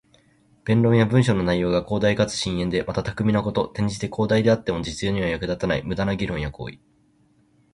[0.65, 3.65] 弁論や文章の内容が広大かつ深遠で、また巧みなこと。
[3.65, 6.79] 転じて、広大ではあっても実用には役立たない無駄な議論や行為。